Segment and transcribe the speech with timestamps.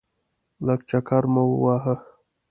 [0.65, 1.95] لږ چکر مو وواهه.